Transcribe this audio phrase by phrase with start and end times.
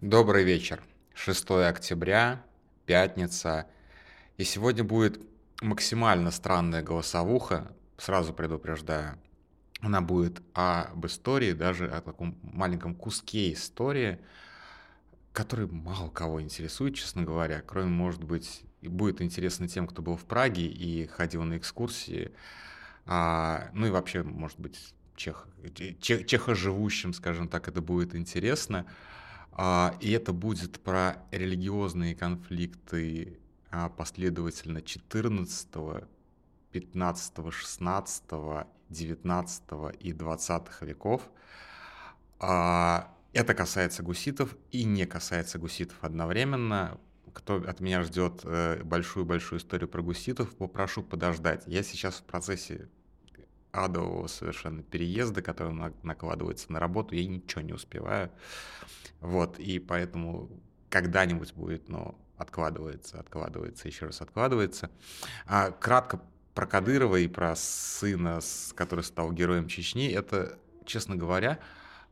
[0.00, 0.80] Добрый вечер.
[1.14, 2.40] 6 октября,
[2.86, 3.66] пятница.
[4.36, 5.20] И сегодня будет
[5.60, 9.18] максимально странная голосовуха, сразу предупреждаю.
[9.80, 14.20] Она будет об истории, даже о таком маленьком куске истории,
[15.32, 20.26] который мало кого интересует, честно говоря, кроме, может быть, будет интересно тем, кто был в
[20.26, 22.30] Праге и ходил на экскурсии,
[23.04, 25.48] а, ну и вообще, может быть, чех,
[26.00, 28.86] чех, чехоживущим, скажем так, это будет интересно.
[29.60, 33.40] А, и это будет про религиозные конфликты
[33.72, 35.68] а, последовательно 14,
[36.70, 38.22] 15, 16,
[38.88, 39.62] 19
[39.98, 41.22] и 20 веков.
[42.38, 46.96] А, это касается гуситов и не касается гуситов одновременно.
[47.34, 51.64] Кто от меня ждет э, большую-большую историю про гуситов, попрошу подождать.
[51.66, 52.88] Я сейчас в процессе
[53.84, 58.30] адового совершенно переезда, который накладывается на работу, я ничего не успеваю.
[59.20, 60.50] Вот, и поэтому
[60.90, 64.90] когда-нибудь будет, но откладывается, откладывается, еще раз откладывается.
[65.46, 66.20] А, кратко
[66.54, 68.40] про Кадырова и про сына,
[68.74, 71.58] который стал героем Чечни, это, честно говоря,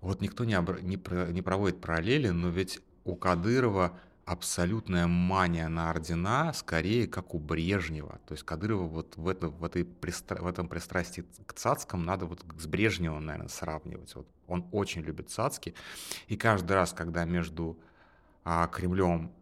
[0.00, 5.68] вот никто не, обра- не, про- не проводит параллели, но ведь у Кадырова абсолютная мания
[5.68, 8.20] на ордена, скорее как у Брежнева.
[8.26, 10.42] То есть Кадырова вот в, это, в, этой пристра...
[10.42, 14.14] в этом пристрастии к цацкам надо вот с Брежневым, наверное, сравнивать.
[14.16, 15.74] Вот он очень любит цацки.
[16.26, 17.78] И каждый раз, когда между
[18.44, 19.32] а, Кремлем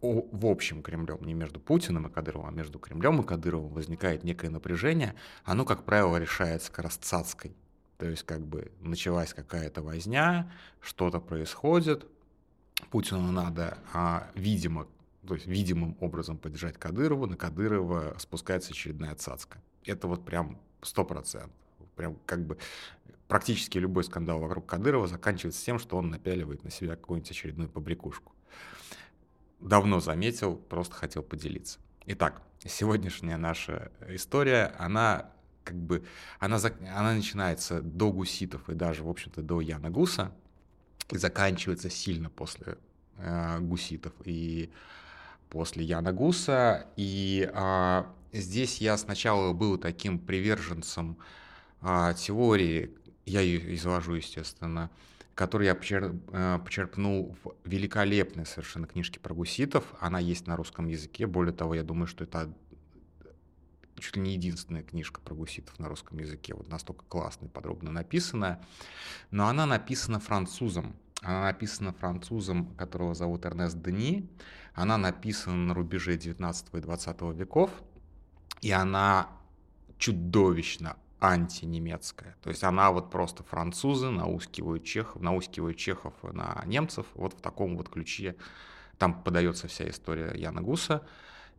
[0.00, 4.48] в общем Кремлем, не между Путиным и Кадыровым, а между Кремлем и Кадыровым возникает некое
[4.48, 5.14] напряжение,
[5.44, 7.54] оно, как правило, решается как раз цацкой.
[7.98, 12.06] То есть как бы началась какая-то возня, что-то происходит,
[12.90, 14.86] Путину надо, а, видимо,
[15.26, 19.58] то есть видимым образом поддержать Кадырова, на Кадырова спускается очередная цацка.
[19.84, 21.52] Это вот прям сто процентов.
[21.96, 22.56] Прям как бы
[23.28, 28.32] практически любой скандал вокруг Кадырова заканчивается тем, что он напяливает на себя какую-нибудь очередную побрякушку.
[29.60, 31.78] Давно заметил, просто хотел поделиться.
[32.06, 35.30] Итак, сегодняшняя наша история, она
[35.64, 36.04] как бы,
[36.38, 36.58] она,
[36.92, 40.32] она начинается до гуситов и даже, в общем-то, до Яна Гуса,
[41.12, 42.78] и заканчивается сильно после
[43.18, 44.70] э, гуситов и
[45.48, 46.86] после Яна Гуса.
[46.96, 51.18] И э, здесь я сначала был таким приверженцем
[51.82, 52.90] э, теории,
[53.26, 54.90] я ее изложу, естественно,
[55.34, 59.84] которую я э, почерпнул в великолепной совершенно книжке про гуситов.
[60.00, 61.26] Она есть на русском языке.
[61.26, 62.52] Более того, я думаю, что это
[64.00, 67.92] чуть ли не единственная книжка про гуситов на русском языке, вот настолько классно и подробно
[67.92, 68.60] написанная,
[69.30, 70.96] но она написана французом.
[71.22, 74.30] Она написана французом, которого зовут Эрнест Дени.
[74.74, 77.70] Она написана на рубеже 19 и 20 веков,
[78.62, 79.28] и она
[79.98, 82.36] чудовищно антинемецкая.
[82.42, 87.76] То есть она вот просто французы наускивают чехов, наускивают чехов на немцев вот в таком
[87.76, 88.36] вот ключе.
[88.98, 91.06] Там подается вся история Яна Гуса.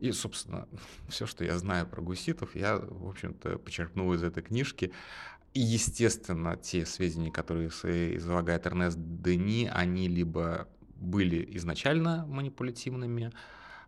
[0.02, 0.66] И, собственно,
[1.08, 4.92] все, что я знаю про гуситов, я, в общем-то, почерпнул из этой книжки.
[5.54, 13.32] И, естественно, те сведения, которые излагает Эрнест Дени, они либо были изначально манипулятивными,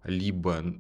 [0.05, 0.77] либо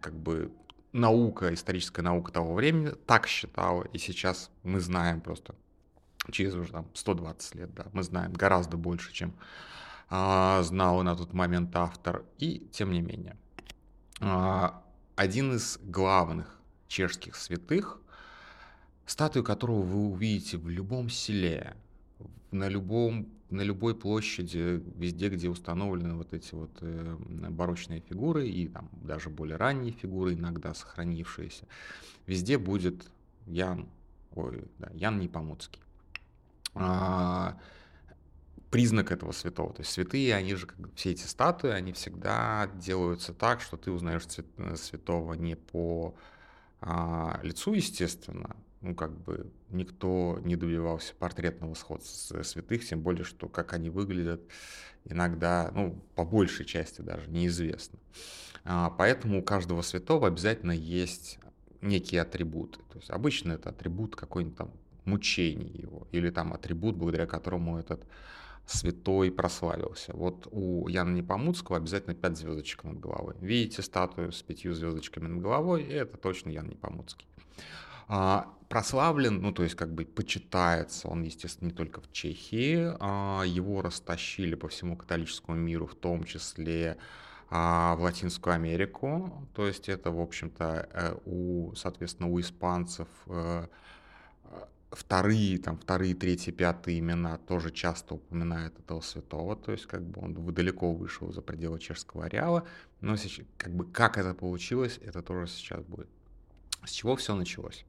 [0.00, 0.52] как бы
[0.92, 5.56] наука, историческая наука того времени так считала, и сейчас мы знаем просто
[6.30, 9.34] через уже там 120 лет, да, мы знаем гораздо больше, чем
[10.10, 13.36] а, знал на тот момент автор, и тем не менее.
[14.20, 14.82] А,
[15.14, 18.00] один из главных чешских святых,
[19.04, 21.74] статую которого вы увидите в любом селе,
[22.50, 27.16] на, любом, на любой площади, везде, где установлены вот эти вот э,
[27.50, 31.66] барочные фигуры и там даже более ранние фигуры, иногда сохранившиеся,
[32.26, 33.06] везде будет
[33.46, 33.86] Ян,
[34.34, 35.82] ой, да, Ян Непомуцкий.
[36.74, 37.58] А,
[38.76, 39.72] признак этого святого.
[39.72, 43.90] То есть святые, они же, как все эти статуи, они всегда делаются так, что ты
[43.90, 44.24] узнаешь
[44.58, 46.14] э, святого не по
[46.82, 53.48] а, лицу, естественно, ну, как бы никто не добивался портретного сходства святых, тем более, что
[53.48, 54.42] как они выглядят,
[55.06, 57.98] иногда, ну, по большей части даже неизвестно.
[58.64, 61.38] А, поэтому у каждого святого обязательно есть
[61.80, 62.80] некие атрибуты.
[62.92, 64.70] То есть обычно это атрибут какой-нибудь там
[65.06, 68.04] мучений его, или там атрибут, благодаря которому этот
[68.66, 70.12] святой прославился.
[70.14, 73.34] Вот у Яна Непомуцкого обязательно 5 звездочек над головой.
[73.40, 77.26] Видите статую с пятью звездочками над головой, и это точно Ян Непомуцкий.
[78.08, 83.42] А, прославлен, ну то есть как бы почитается он, естественно, не только в Чехии, а,
[83.44, 86.98] его растащили по всему католическому миру, в том числе
[87.48, 93.68] а, в Латинскую Америку, то есть это, в общем-то, э, у, соответственно, у испанцев э,
[94.96, 100.22] вторые, там, вторые, третьи, пятые имена тоже часто упоминают этого святого, то есть как бы
[100.22, 102.66] он далеко вышел за пределы чешского ареала,
[103.00, 106.08] но сейчас, как бы как это получилось, это тоже сейчас будет.
[106.84, 107.84] С чего все началось?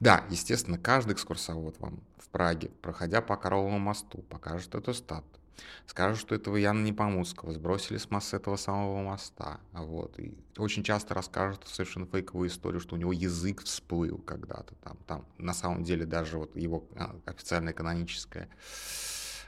[0.00, 5.39] Да, естественно, каждый экскурсовод вам в Праге, проходя по Коровому мосту, покажет эту статую
[5.86, 9.60] скажут, что этого Яна Непомуцкого сбросили с масс этого самого моста.
[9.72, 10.18] Вот.
[10.18, 14.96] И очень часто расскажут совершенно фейковую историю, что у него язык всплыл когда-то там.
[15.06, 15.24] там.
[15.38, 18.48] На самом деле даже вот его а, официальная каноническая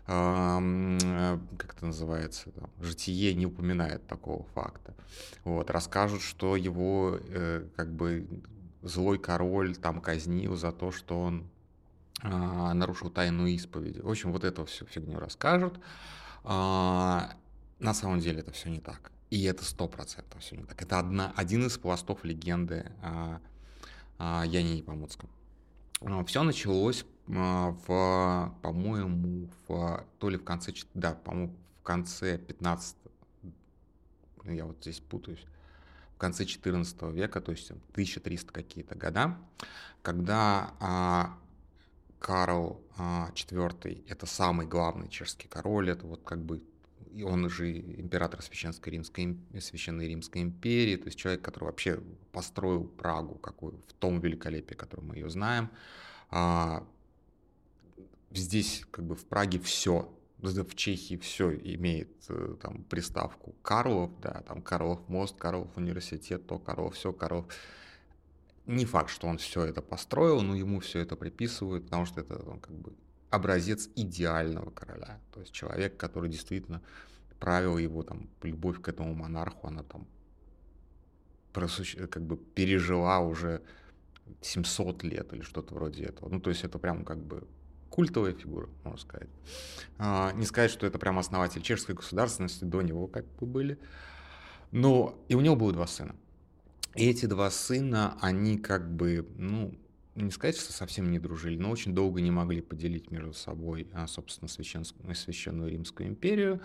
[0.07, 4.95] э, как это называется, там, житие не упоминает такого факта.
[5.45, 8.27] Вот, расскажут, что его э, как бы
[8.83, 11.47] злой король там казнил за то, что он
[12.23, 14.01] нарушил тайну исповеди.
[14.01, 15.79] В общем, вот эту всю фигню расскажут.
[16.45, 17.35] А,
[17.79, 19.11] на самом деле это все не так.
[19.31, 20.81] И это сто процентов все не так.
[20.81, 23.41] Это одна, один из пластов легенды о,
[24.19, 25.31] о Яне Непомуцком.
[26.01, 32.97] А, все началось в, по-моему, в, то ли в конце, да, по-моему, в конце 15
[34.45, 35.45] я вот здесь путаюсь,
[36.17, 39.37] в конце 14 века, то есть 1300 какие-то года,
[40.03, 41.37] когда
[42.23, 46.63] Карл IV– это самый главный чешский король, это вот как бы
[47.13, 52.85] и он же император Священской Римской, Священной Римской империи, то есть человек, который вообще построил
[52.85, 55.69] Прагу какую, в том великолепии, которое мы ее знаем.
[56.31, 56.87] А,
[58.31, 60.09] здесь как бы в Праге все,
[60.39, 66.59] в Чехии все имеет э, там приставку Карлов, да, там Карлов мост, Карлов университет, то
[66.59, 67.47] Карлов, все, Карлов
[68.67, 72.41] не факт, что он все это построил, но ему все это приписывают, потому что это
[72.45, 72.93] ну, как бы
[73.31, 75.21] образец идеального короля.
[75.33, 76.83] То есть человек, который действительно
[77.41, 80.07] правил его там любовь к этому монарху, она там
[81.53, 83.63] как бы пережила уже
[84.41, 86.29] 700 лет или что-то вроде этого.
[86.29, 87.47] Ну, то есть это прям как бы
[87.91, 89.29] культовая фигура, можно сказать.
[89.99, 93.79] А, не сказать, что это прям основатель чешской государственности, до него как бы были.
[94.71, 96.15] Но и у него было два сына.
[96.95, 99.75] И эти два сына, они как бы, ну,
[100.15, 104.07] не сказать, что совсем не дружили, но очень долго не могли поделить между собой, а,
[104.07, 106.61] собственно, священскую, священную Римскую империю.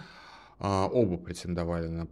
[0.60, 2.08] А, оба претендовали на,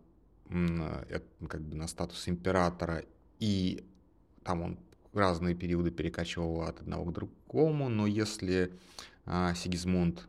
[0.49, 1.05] на,
[1.47, 3.03] как бы на статус императора,
[3.39, 3.83] и
[4.43, 4.79] там он
[5.13, 8.71] разные периоды перекачивал от одного к другому, но если
[9.25, 10.27] а, Сигизмунд,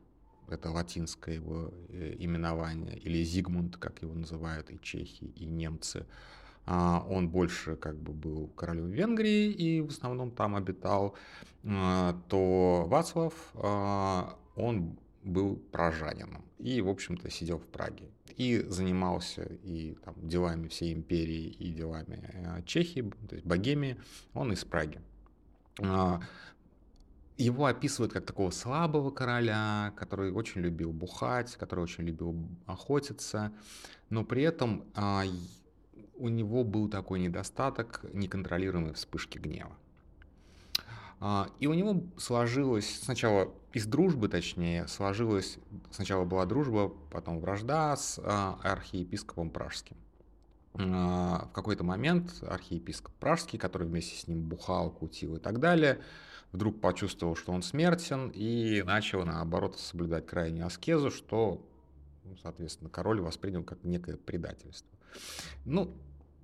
[0.49, 6.07] это латинское его э, именование, или Зигмунд, как его называют и чехи, и немцы,
[6.67, 11.15] он больше как бы был королем Венгрии и в основном там обитал,
[11.65, 19.45] а, то Вацлав, а, он был пражанином и, в общем-то, сидел в Праге и занимался
[19.45, 23.97] и там, делами всей империи, и делами Чехии, то есть Богемии,
[24.35, 25.01] он из Праги.
[27.39, 33.53] Его описывают как такого слабого короля, который очень любил бухать, который очень любил охотиться,
[34.09, 34.85] но при этом
[36.19, 39.77] у него был такой недостаток неконтролируемой вспышки гнева.
[41.19, 45.59] А, и у него сложилось сначала из дружбы, точнее, сложилась
[45.91, 49.97] сначала была дружба, потом вражда с а, архиепископом Пражским.
[50.75, 56.01] А, в какой-то момент архиепископ Пражский, который вместе с ним бухал, кутил и так далее,
[56.53, 61.67] вдруг почувствовал, что он смертен и начал, наоборот, соблюдать крайнюю аскезу, что,
[62.25, 64.96] ну, соответственно, король воспринял как некое предательство.
[65.65, 65.95] Ну,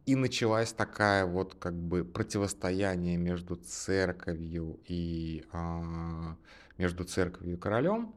[0.07, 6.37] и началась такая вот как бы противостояние между церковью и а,
[6.79, 8.15] между церковью и королем.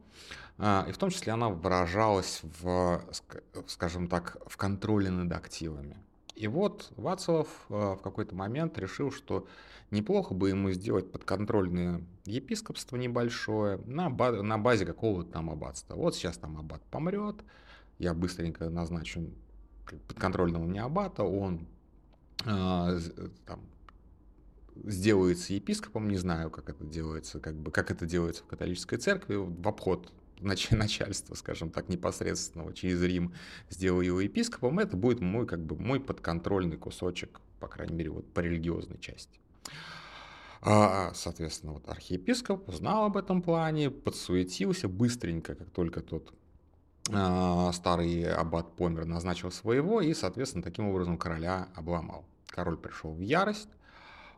[0.58, 3.04] А, и в том числе она выражалась в,
[3.66, 5.96] скажем так, в контроле над активами.
[6.34, 9.46] И вот Вацлав а, в какой-то момент решил, что
[9.90, 15.94] неплохо бы ему сделать подконтрольное епископство небольшое на, базе, какого-то там аббатства.
[15.94, 17.36] Вот сейчас там аббат помрет,
[17.98, 19.30] я быстренько назначу
[20.08, 21.66] подконтрольного мне аббата, он
[22.44, 22.98] а,
[23.46, 23.60] там,
[24.84, 29.36] сделается епископом, не знаю, как это делается, как бы, как это делается в католической церкви,
[29.36, 33.32] в обход начальства, скажем так, непосредственного через Рим
[33.70, 38.32] сделаю его епископом, это будет мой, как бы, мой подконтрольный кусочек, по крайней мере, вот
[38.32, 39.40] по религиозной части.
[40.62, 46.34] А, соответственно, вот архиепископ узнал об этом плане, подсуетился быстренько, как только тот
[47.06, 52.24] старый аббат помер, назначил своего и, соответственно, таким образом короля обломал.
[52.48, 53.68] Король пришел в ярость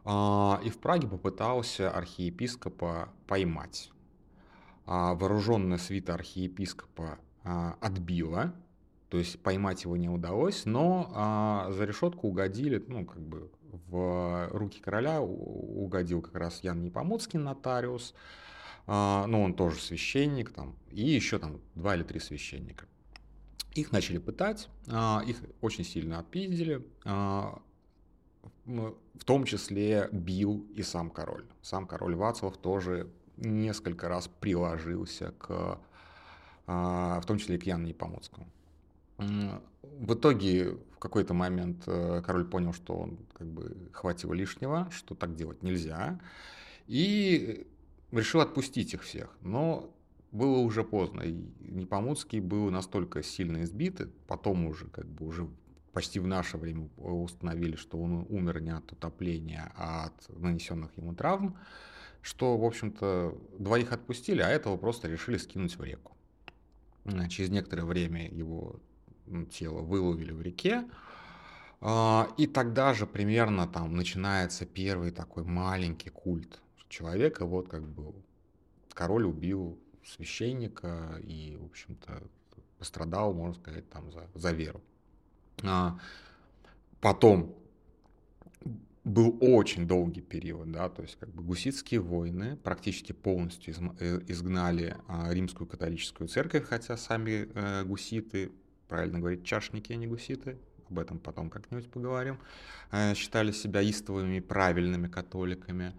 [0.05, 3.91] а, и в Праге попытался архиепископа поймать.
[4.87, 7.19] А, вооруженная свита архиепископа
[7.81, 8.53] отбила,
[9.09, 13.51] то есть поймать его не удалось, но за решетку угодили, ну, как бы
[13.89, 18.15] в руки короля угодил как раз Ян Непомуцкий, нотариус,
[18.89, 22.87] ну, он тоже священник, там, и еще там два или три священника.
[23.75, 27.61] Их начали пытать, а, их очень сильно отпиздили, а,
[28.65, 31.45] в том числе бил и сам король.
[31.61, 35.79] Сам король Вацлав тоже несколько раз приложился к,
[36.67, 38.49] в том числе и к Яну Непомоцкому.
[39.19, 45.15] В итоге в какой-то момент э, король понял, что он как бы хватило лишнего, что
[45.15, 46.19] так делать нельзя,
[46.89, 47.68] и
[48.13, 49.37] решил отпустить их всех.
[49.41, 49.95] Но
[50.33, 55.49] было уже поздно, и Непомуцкий был настолько сильно избит, потом уже как бы уже
[55.93, 61.15] почти в наше время установили, что он умер не от утопления, а от нанесенных ему
[61.15, 61.57] травм,
[62.21, 66.17] что, в общем-то, двоих отпустили, а этого просто решили скинуть в реку.
[67.31, 68.81] Через некоторое время его
[69.51, 70.85] тело выловили в реке.
[71.81, 77.47] А, и тогда же примерно там начинается первый такой маленький культ человека.
[77.47, 78.15] Вот как бы
[78.93, 82.23] король убил священника и, в общем-то,
[82.79, 84.81] пострадал, можно сказать, там за, за веру.
[85.65, 85.99] А,
[87.01, 87.57] потом
[89.05, 94.97] был очень долгий период, да, то есть как бы гуситские войны практически полностью э, изгнали
[95.07, 98.53] а, римскую католическую церковь, хотя сами э, гуситы
[98.87, 100.59] правильно говорить, чашники, а не гуситы,
[100.91, 102.39] об этом потом как-нибудь поговорим,
[102.91, 105.95] э, считали себя истовыми, правильными католиками.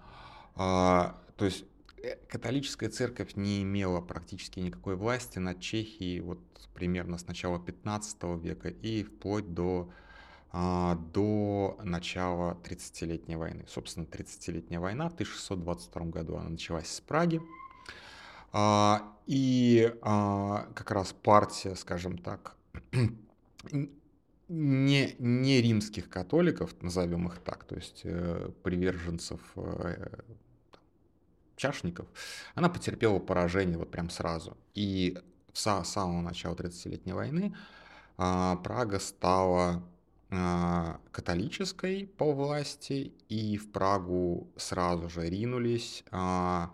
[0.62, 1.64] А, то есть
[2.04, 6.40] э, католическая церковь не имела практически никакой власти над Чехией вот
[6.74, 9.90] примерно с начала 15 века и вплоть до,
[10.52, 13.64] а, до начала 30-летней войны.
[13.70, 17.40] Собственно, 30-летняя война в 1622 году она началась с Праги.
[18.52, 22.58] А, и как раз партия, скажем так,
[24.50, 30.08] не, не римских католиков, назовем их так, то есть э, приверженцев э,
[31.60, 32.08] чашников,
[32.56, 34.58] она потерпела поражение вот прям сразу.
[34.74, 35.18] И
[35.54, 37.56] с самого начала 30-летней войны
[38.18, 39.84] э, Прага стала
[40.30, 46.68] э, католической по власти, и в Прагу сразу же ринулись э,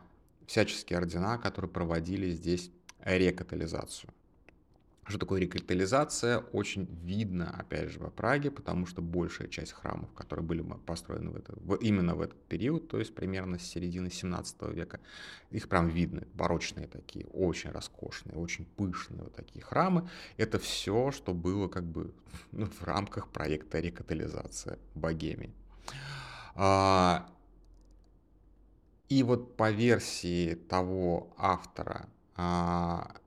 [0.46, 2.72] всяческие ордена, которые проводили здесь
[3.04, 4.14] рекатализацию.
[5.08, 10.44] Что такое рекапитализация, очень видно, опять же, в Праге, потому что большая часть храмов, которые
[10.44, 14.64] были построены в это, в, именно в этот период, то есть примерно с середины 17
[14.74, 15.00] века,
[15.52, 20.10] их прям видно, барочные такие, очень роскошные, очень пышные вот такие храмы.
[20.38, 22.12] Это все, что было как бы
[22.52, 25.54] ну, в рамках проекта рекатализация Богемии.
[26.56, 27.30] А,
[29.08, 33.18] и вот по версии того автора, а,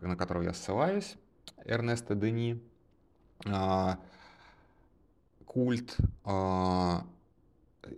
[0.00, 1.16] на которого я ссылаюсь,
[1.64, 2.62] Эрнеста Дени,
[3.46, 3.98] а,
[5.46, 7.06] культ а,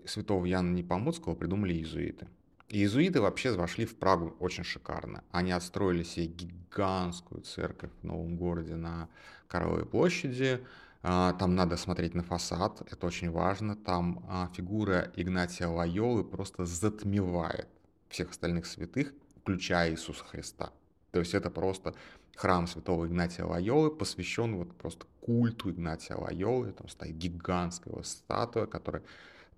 [0.04, 2.28] святого Яна Непомуцкого придумали иезуиты.
[2.68, 5.22] Иезуиты вообще вошли в Прагу очень шикарно.
[5.30, 9.08] Они отстроили себе гигантскую церковь в новом городе на
[9.46, 10.66] Коровой площади.
[11.02, 13.76] А, там надо смотреть на фасад, это очень важно.
[13.76, 17.68] Там фигура Игнатия Лайолы просто затмевает
[18.08, 20.72] всех остальных святых, включая Иисуса Христа.
[21.16, 21.94] То есть это просто
[22.34, 26.72] храм святого Игнатия Лайолы, посвящен вот просто культу Игнатия Лайолы.
[26.72, 29.02] Там стоит гигантская его статуя, которая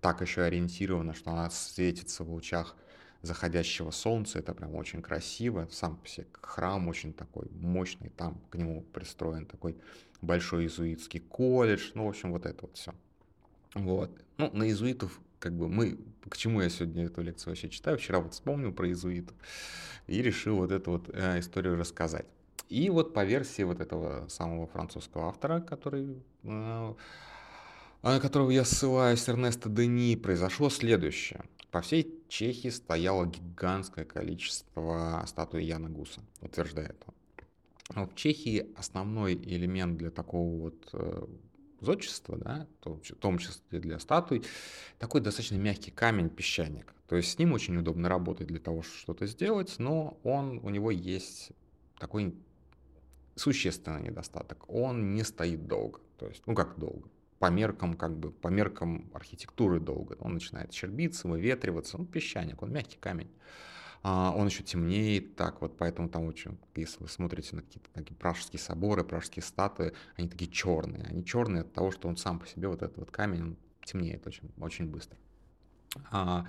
[0.01, 2.77] так еще ориентирована, что она светится в лучах
[3.23, 4.39] заходящего солнца.
[4.39, 5.67] Это прям очень красиво.
[5.73, 8.11] Сам по себе храм очень такой мощный.
[8.11, 9.77] Там к нему пристроен такой
[10.23, 11.91] большой иезуитский колледж.
[11.95, 12.95] Ну, в общем, вот это вот все.
[13.75, 14.13] Вот.
[14.37, 18.21] Ну, на иезуитов как бы мы, к чему я сегодня эту лекцию вообще читаю, вчера
[18.21, 19.37] вот вспомнил про иезуитов
[20.07, 22.27] и решил вот эту вот э, историю рассказать.
[22.69, 26.95] И вот по версии вот этого самого французского автора, который, э,
[28.03, 31.43] на которого я ссылаюсь, Эрнеста Дени, произошло следующее.
[31.71, 37.15] По всей Чехии стояло гигантское количество статуи Яна Гуса, утверждает он.
[37.95, 41.27] Но в Чехии основной элемент для такого вот э,
[41.81, 44.45] зодчества, да, в том числе для статуй,
[44.99, 46.95] такой достаточно мягкий камень, песчаник.
[47.09, 50.69] То есть с ним очень удобно работать для того, чтобы что-то сделать, но он, у
[50.69, 51.53] него есть
[51.99, 52.35] такой
[53.35, 54.69] существенный недостаток.
[54.69, 56.01] Он не стоит долго.
[56.19, 57.09] То есть, ну как долго?
[57.39, 60.17] По меркам, как бы, по меркам архитектуры долго.
[60.21, 61.97] Он начинает щербиться, выветриваться.
[61.97, 63.31] Он песчаник, он мягкий камень.
[64.03, 68.17] А, он еще темнеет так вот, поэтому там очень, если вы смотрите на какие-то такие
[68.17, 71.05] пражские соборы, пражские статуи, они такие черные.
[71.05, 74.27] Они черные от того, что он сам по себе, вот этот вот камень, он темнеет
[74.27, 75.19] очень, очень быстро.
[76.11, 76.47] А,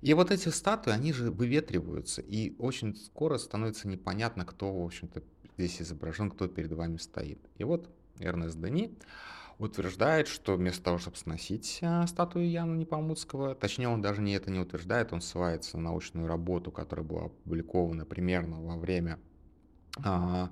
[0.00, 5.22] и вот эти статуи, они же выветриваются, и очень скоро становится непонятно, кто, в общем-то,
[5.56, 7.40] здесь изображен, кто перед вами стоит.
[7.56, 7.90] И вот
[8.20, 8.96] Эрнест Дени,
[9.58, 14.50] утверждает, что вместо того, чтобы сносить а, статую Яна Непомуцкого, точнее, он даже не это
[14.50, 19.18] не утверждает, он ссылается на научную работу, которая была опубликована примерно во время
[20.04, 20.50] а,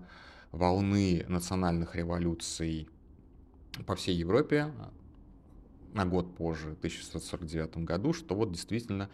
[0.51, 2.89] волны национальных революций
[3.87, 4.73] по всей Европе
[5.93, 9.09] на год позже, в 1649 году, что вот действительно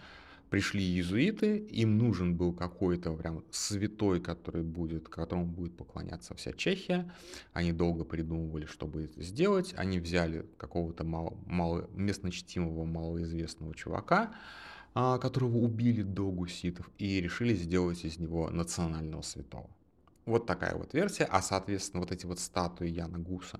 [0.53, 7.11] пришли иезуиты, им нужен был какой-то прям святой, который будет, которому будет поклоняться вся Чехия.
[7.55, 9.73] Они долго придумывали, чтобы это сделать.
[9.79, 14.35] Они взяли какого-то мало, мало, местночтимого, малоизвестного чувака,
[14.93, 19.71] а, которого убили до гуситов, и решили сделать из него национального святого.
[20.27, 21.25] Вот такая вот версия.
[21.25, 23.59] А, соответственно, вот эти вот статуи Яна Гуса,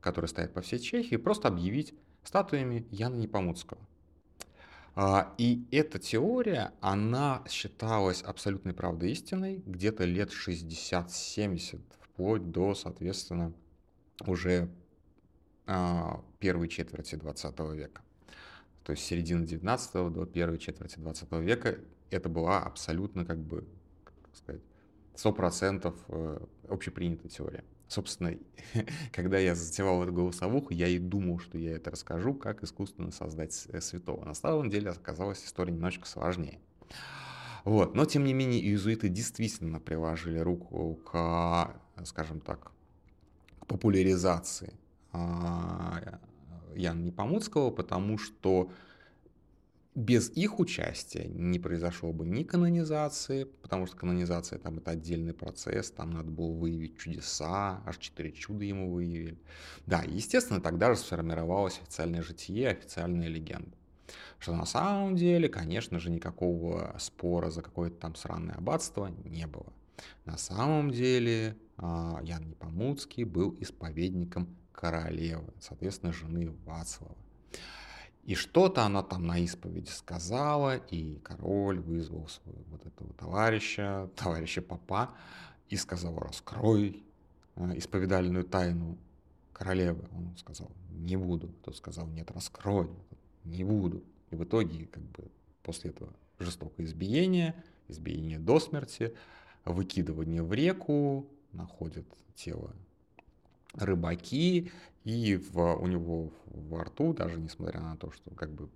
[0.00, 3.80] которые стоят по всей Чехии, просто объявить статуями Яна Непомуцкого.
[4.98, 13.52] А, и эта теория, она считалась абсолютной правдой истиной где-то лет 60-70, вплоть до, соответственно,
[14.26, 14.70] уже
[15.66, 18.00] а, первой четверти 20 века.
[18.84, 21.78] То есть середины 19 до первой четверти 20 века
[22.10, 23.68] это была абсолютно, как бы,
[24.04, 24.62] как сказать,
[25.16, 26.38] 100% э,
[26.68, 27.64] общепринятая теория.
[27.88, 28.36] Собственно,
[29.12, 33.66] когда я затевал эту голосовуху, я и думал, что я это расскажу, как искусственно создать
[33.68, 34.24] э, святого.
[34.24, 36.58] На самом деле оказалась история немножечко сложнее.
[37.64, 37.94] Вот.
[37.94, 41.74] Но, тем не менее, иезуиты действительно приложили руку к,
[42.04, 42.72] скажем так,
[43.60, 44.72] к популяризации
[45.12, 46.20] а,
[46.76, 48.70] Яна Непомуцкого, потому что
[49.96, 55.90] без их участия не произошло бы ни канонизации, потому что канонизация там это отдельный процесс,
[55.90, 59.38] там надо было выявить чудеса, аж четыре чуда ему выявили.
[59.86, 63.74] Да, естественно, тогда же сформировалось официальное житие, официальная легенда.
[64.38, 69.72] Что на самом деле, конечно же, никакого спора за какое-то там сраное аббатство не было.
[70.26, 77.16] На самом деле а, Ян Непомуцкий был исповедником королевы, соответственно, жены Вацлава.
[78.26, 84.62] И что-то она там на исповеди сказала, и король вызвал своего вот этого товарища, товарища
[84.62, 85.12] папа,
[85.68, 87.04] и сказал, раскрой
[87.54, 88.98] э, исповедальную тайну
[89.52, 90.08] королевы.
[90.10, 91.54] Он сказал, не буду.
[91.64, 92.90] Тот сказал, нет, раскрой,
[93.44, 94.02] не буду.
[94.32, 95.30] И в итоге, как бы,
[95.62, 97.54] после этого жестокое избиение,
[97.86, 99.14] избиение до смерти,
[99.64, 102.74] выкидывание в реку, находят тело
[103.78, 104.70] рыбаки,
[105.04, 108.68] и в, у него во рту, даже несмотря на то, что как бы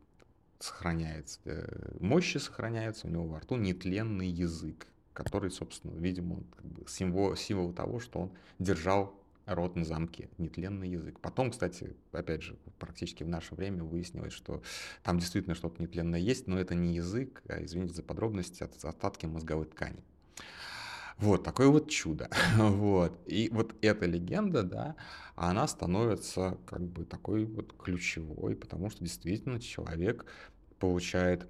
[0.59, 6.85] сохраняется, э, мощи сохраняются, у него во рту нетленный язык, который, собственно, видимо, как бы
[6.89, 9.15] символ, символ того, что он держал
[9.47, 11.19] рот на замке, нетленный язык.
[11.21, 14.63] Потом, кстати, опять же, практически в наше время выяснилось, что
[15.03, 19.27] там действительно что-то нетленное есть, но это не язык, а, извините за подробности, от остатки
[19.27, 20.03] мозговой ткани.
[21.21, 22.31] Вот, такое вот чудо.
[22.57, 23.19] вот.
[23.27, 24.97] И вот эта легенда, да,
[25.37, 30.25] она становится как бы такой вот ключевой, потому что действительно человек
[30.79, 31.47] получает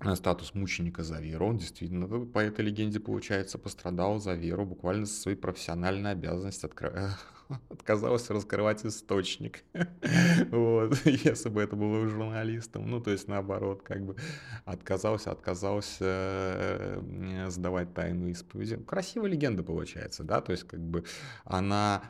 [0.00, 1.46] э, статус мученика за веру.
[1.46, 7.16] Он действительно, по этой легенде, получается, пострадал за веру, буквально за свои профессиональные обязанности открывая
[7.70, 9.62] отказался раскрывать источник.
[10.50, 12.90] вот, если бы это было журналистом.
[12.90, 14.16] Ну, то есть наоборот, как бы
[14.64, 18.76] отказался, отказался э, сдавать тайну исповеди.
[18.76, 21.04] Красивая легенда получается, да, то есть как бы
[21.44, 22.02] она...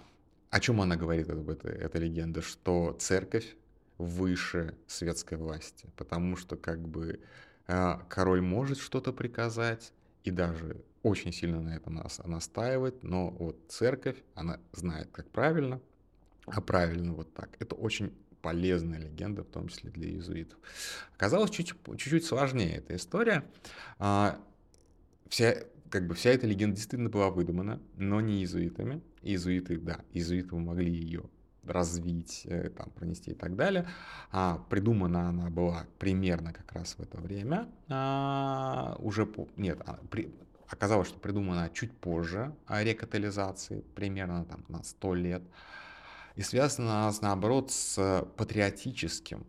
[0.50, 2.40] О чем она говорит, эта, эта легенда?
[2.40, 3.56] Что церковь
[3.98, 7.20] выше светской власти, потому что как бы
[7.66, 9.92] э, король может что-то приказать,
[10.26, 15.80] и даже очень сильно на этом нас настаивает, но вот церковь, она знает, как правильно,
[16.46, 17.50] а правильно вот так.
[17.60, 18.12] Это очень
[18.42, 20.58] полезная легенда, в том числе для иезуитов.
[21.14, 23.44] Оказалось чуть-чуть сложнее эта история.
[24.00, 24.40] А,
[25.28, 25.56] вся,
[25.90, 29.00] как бы вся эта легенда действительно была выдумана, но не иезуитами.
[29.22, 31.22] Иезуиты, да, иезуиты могли ее
[31.68, 33.88] развить, э, там, пронести и так далее.
[34.30, 37.68] А, придумана она была примерно как раз в это время.
[37.88, 40.32] А, уже по, нет, а, при,
[40.68, 45.42] Оказалось, что придумана чуть позже о рекатализации, примерно там на 100 лет.
[46.34, 49.46] И связана она, наоборот, с патриотическим,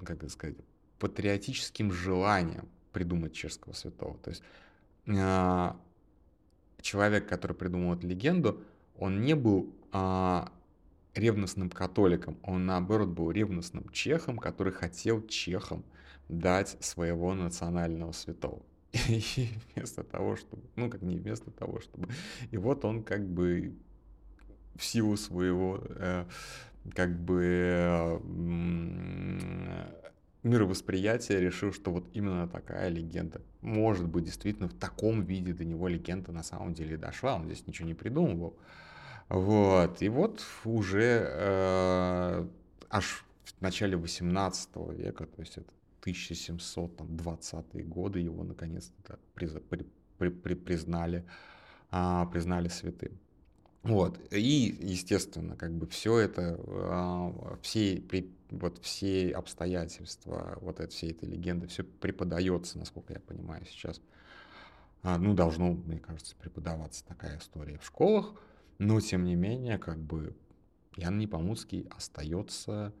[0.00, 0.56] как это сказать,
[0.98, 4.16] патриотическим желанием придумать чешского святого.
[4.18, 4.42] То есть
[5.06, 5.72] э,
[6.80, 8.62] человек, который придумал эту легенду,
[8.98, 10.46] он не был э,
[11.18, 15.84] ревностным католиком, он наоборот был ревностным чехом, который хотел чехам
[16.28, 18.62] дать своего национального святого.
[19.08, 22.08] И вместо того, чтобы, ну, как не вместо того, чтобы...
[22.50, 23.74] И вот он как бы
[24.74, 26.26] в силу своего, э,
[26.94, 28.18] как бы, э,
[30.42, 33.42] мировосприятия решил, что вот именно такая легенда.
[33.62, 37.34] Может быть, действительно, в таком виде до него легенда на самом деле дошла.
[37.36, 38.56] Он здесь ничего не придумывал.
[39.28, 42.46] Вот, и вот уже э,
[42.90, 49.86] аж в начале 18 века, то есть это 1720-е годы, его наконец-то при, при,
[50.18, 51.24] при, при, признали,
[51.90, 53.18] а, признали святым.
[53.82, 60.90] Вот, и, естественно, как бы все это, а, все, при, вот все обстоятельства, вот это,
[60.90, 64.00] всей этой легенды, все преподается, насколько я понимаю сейчас.
[65.02, 68.34] А, ну, должно, мне кажется, преподаваться такая история в школах,
[68.78, 70.36] но, тем не менее, как бы
[70.96, 72.92] Ян Непомуцкий остается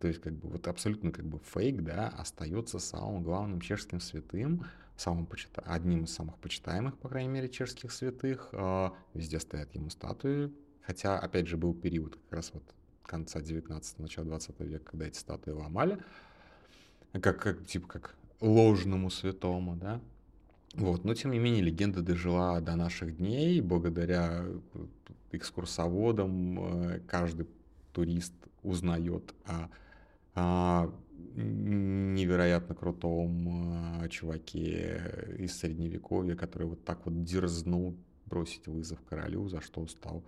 [0.00, 4.64] то есть, как бы, вот абсолютно как бы фейк, да, остается самым главным чешским святым,
[4.96, 5.60] самым почита...
[5.66, 8.48] одним из самых почитаемых, по крайней мере, чешских святых.
[8.52, 10.52] А, везде стоят ему статуи.
[10.80, 12.62] Хотя, опять же, был период как раз вот
[13.04, 15.98] конца 19-го, начала 20 века, когда эти статуи ломали.
[17.12, 20.00] Как, как, типа, как ложному святому, да.
[20.74, 24.44] Вот, но тем не менее легенда дожила до наших дней, благодаря
[25.32, 27.48] экскурсоводам э, каждый
[27.92, 29.68] турист узнает о
[30.34, 30.92] а,
[31.34, 33.48] невероятно крутом
[34.02, 40.22] а, чуваке из средневековья, который вот так вот дерзнул бросить вызов королю, за что стал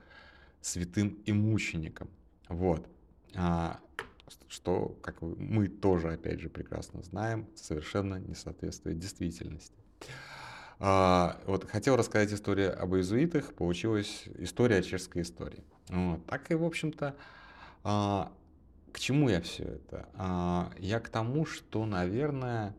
[0.60, 2.08] святым и мучеником.
[2.48, 2.86] Вот.
[3.36, 3.80] А,
[4.48, 9.81] что, как мы тоже, опять же, прекрасно знаем, совершенно не соответствует действительности.
[10.84, 15.62] А, вот хотел рассказать историю об иезуитах, получилась история чешской истории.
[15.88, 16.26] Вот.
[16.26, 17.14] Так и, в общем-то,
[17.84, 18.32] а,
[18.92, 20.08] к чему я все это?
[20.14, 22.74] А, я к тому, что, наверное,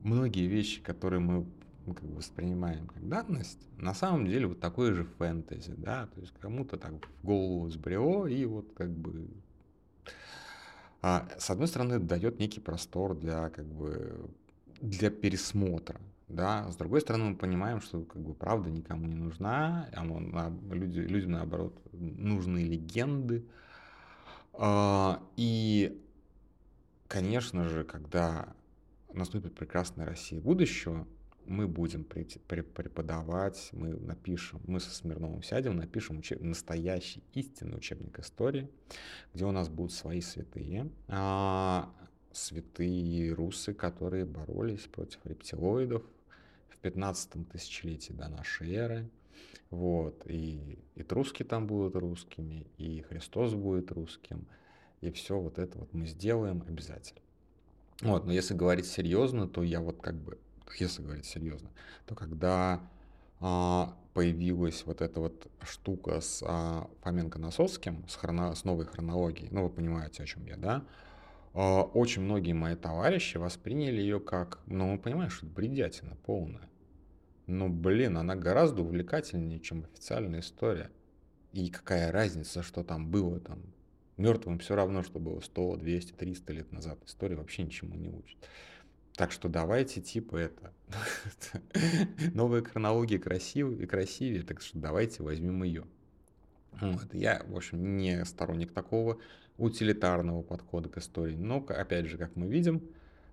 [0.00, 1.46] многие вещи, которые мы
[1.86, 6.20] ну, как бы воспринимаем как данность, на самом деле вот такое же фэнтези, да, то
[6.20, 9.28] есть кому-то так в голову сбрело, и вот как бы
[11.02, 14.28] с одной стороны, дает некий простор для как бы
[14.80, 19.88] для пересмотра, да, с другой стороны, мы понимаем, что как бы правда никому не нужна,
[19.94, 23.44] оно, на, люди, людям наоборот нужны легенды,
[24.52, 26.02] а, и,
[27.06, 28.48] конечно же, когда
[29.12, 31.06] наступит прекрасная Россия будущего,
[31.46, 38.68] мы будем преподавать, мы напишем, мы со Смирновым сядем, напишем учеб, настоящий истинный учебник истории,
[39.32, 41.88] где у нас будут свои святые, а,
[42.32, 46.02] святые русы, которые боролись против рептилоидов
[46.86, 49.10] 15 тысячелетии до нашей эры,
[49.70, 54.46] вот, и, и труски там будут русскими, и Христос будет русским,
[55.00, 57.20] и все вот это вот мы сделаем обязательно.
[58.02, 60.38] Вот, но если говорить серьезно, то я вот как бы,
[60.78, 61.70] если говорить серьезно,
[62.06, 62.88] то когда
[63.40, 69.64] а, появилась вот эта вот штука с а, Фоменко-Носовским, с, хроно, с новой хронологией, ну
[69.64, 70.84] вы понимаете, о чем я, да,
[71.52, 76.68] а, очень многие мои товарищи восприняли ее как, ну это бредятина полная.
[77.46, 80.90] Но, блин, она гораздо увлекательнее, чем официальная история.
[81.52, 83.62] И какая разница, что там было там.
[84.16, 86.98] Мертвым все равно, что было 100, 200, 300 лет назад.
[87.06, 88.36] История вообще ничему не учит.
[89.14, 90.72] Так что давайте типа это.
[92.34, 95.84] Новая хронология красивее и красивее, так что давайте возьмем ее.
[96.80, 97.14] Вот.
[97.14, 99.18] Я, в общем, не сторонник такого
[99.56, 102.82] утилитарного подхода к истории, но, опять же, как мы видим,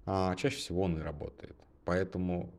[0.05, 1.55] а, чаще всего он и работает.
[1.83, 2.53] Поэтому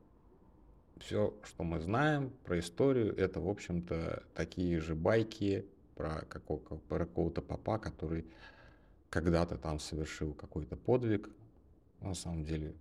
[1.05, 7.05] все, что мы знаем про историю, это, в общем-то, такие же байки про, какого, про
[7.07, 8.25] какого-то папа, который
[9.11, 11.29] когда-то там совершил какой-то подвиг.
[12.01, 12.75] На самом деле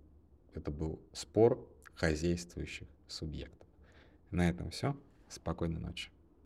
[0.54, 3.68] это был спор хозяйствующих субъектов.
[4.30, 4.96] На этом все.
[5.28, 6.10] Спокойной ночи.